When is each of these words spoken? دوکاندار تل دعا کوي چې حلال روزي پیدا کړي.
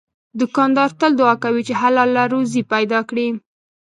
دوکاندار 0.39 0.89
تل 0.99 1.11
دعا 1.19 1.35
کوي 1.43 1.61
چې 1.67 1.73
حلال 1.81 2.09
روزي 2.33 2.61
پیدا 2.73 2.99
کړي. 3.09 3.27